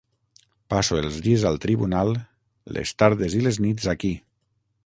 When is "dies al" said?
1.25-1.59